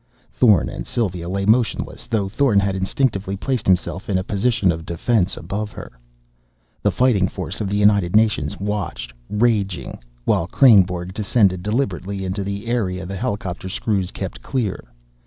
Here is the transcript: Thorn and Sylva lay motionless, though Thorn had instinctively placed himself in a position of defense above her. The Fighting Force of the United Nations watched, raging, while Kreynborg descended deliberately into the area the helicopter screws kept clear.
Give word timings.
Thorn 0.31 0.67
and 0.67 0.87
Sylva 0.87 1.29
lay 1.29 1.45
motionless, 1.45 2.07
though 2.07 2.27
Thorn 2.27 2.59
had 2.59 2.75
instinctively 2.75 3.37
placed 3.37 3.67
himself 3.67 4.09
in 4.09 4.17
a 4.17 4.23
position 4.23 4.71
of 4.71 4.83
defense 4.83 5.37
above 5.37 5.71
her. 5.73 5.91
The 6.81 6.89
Fighting 6.89 7.27
Force 7.27 7.61
of 7.61 7.69
the 7.69 7.77
United 7.77 8.15
Nations 8.15 8.59
watched, 8.59 9.13
raging, 9.29 9.99
while 10.25 10.47
Kreynborg 10.47 11.13
descended 11.13 11.61
deliberately 11.61 12.25
into 12.25 12.43
the 12.43 12.65
area 12.65 13.05
the 13.05 13.15
helicopter 13.15 13.69
screws 13.69 14.09
kept 14.09 14.41
clear. 14.41 14.85